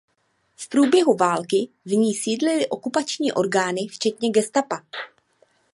V 0.55 0.69
průběhu 0.69 1.15
války 1.15 1.69
v 1.85 1.89
ní 1.91 2.13
sídlily 2.13 2.69
okupační 2.69 3.31
orgány 3.31 3.87
včetně 3.87 4.29
gestapa. 4.29 4.83